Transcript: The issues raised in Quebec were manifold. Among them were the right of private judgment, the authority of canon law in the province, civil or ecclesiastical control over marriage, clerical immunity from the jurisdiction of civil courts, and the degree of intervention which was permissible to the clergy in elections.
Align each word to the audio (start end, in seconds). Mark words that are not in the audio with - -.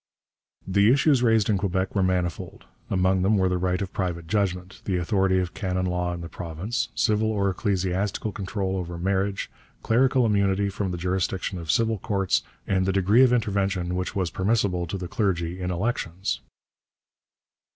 The 0.67 0.91
issues 0.91 1.21
raised 1.21 1.47
in 1.47 1.59
Quebec 1.59 1.93
were 1.93 2.01
manifold. 2.01 2.65
Among 2.89 3.21
them 3.21 3.37
were 3.37 3.49
the 3.49 3.59
right 3.59 3.79
of 3.83 3.93
private 3.93 4.25
judgment, 4.25 4.81
the 4.85 4.97
authority 4.97 5.37
of 5.37 5.53
canon 5.53 5.85
law 5.85 6.11
in 6.11 6.21
the 6.21 6.27
province, 6.27 6.87
civil 6.95 7.29
or 7.31 7.51
ecclesiastical 7.51 8.31
control 8.31 8.77
over 8.77 8.97
marriage, 8.97 9.51
clerical 9.83 10.25
immunity 10.25 10.69
from 10.69 10.89
the 10.89 10.97
jurisdiction 10.97 11.59
of 11.59 11.69
civil 11.69 11.99
courts, 11.99 12.41
and 12.65 12.87
the 12.87 12.91
degree 12.91 13.21
of 13.21 13.31
intervention 13.31 13.95
which 13.95 14.15
was 14.15 14.31
permissible 14.31 14.87
to 14.87 14.97
the 14.97 15.07
clergy 15.07 15.59
in 15.61 15.69
elections. 15.69 16.41